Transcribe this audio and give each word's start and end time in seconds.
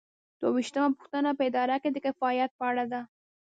دوه 0.39 0.51
ویشتمه 0.55 0.89
پوښتنه 0.97 1.29
په 1.37 1.43
اداره 1.49 1.75
کې 1.81 1.89
د 1.91 1.97
کفایت 2.05 2.51
په 2.59 2.63
اړه 2.69 2.85
ده. 2.91 3.01